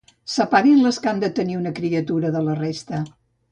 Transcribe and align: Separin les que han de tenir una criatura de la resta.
Separin 0.35 0.79
les 0.85 0.99
que 1.03 1.11
han 1.11 1.21
de 1.25 1.29
tenir 1.41 1.59
una 1.61 1.75
criatura 1.81 2.35
de 2.39 2.45
la 2.49 2.59
resta. 2.65 3.07